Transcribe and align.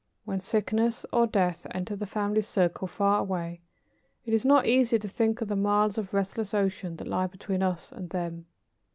When 0.25 0.39
sickness 0.39 1.05
or 1.13 1.27
death 1.27 1.67
enter 1.69 1.95
the 1.95 2.07
family 2.07 2.41
circle 2.41 2.87
far 2.87 3.19
away, 3.19 3.61
it 4.25 4.33
is 4.33 4.43
not 4.43 4.65
easy 4.65 4.97
to 4.97 5.07
think 5.07 5.41
of 5.41 5.47
the 5.47 5.55
miles 5.55 5.95
of 5.99 6.11
restless 6.11 6.55
ocean 6.55 6.95
that 6.95 7.05
lie 7.07 7.27
between 7.27 7.61
us 7.61 7.91
and 7.91 8.09
them. 8.09 8.47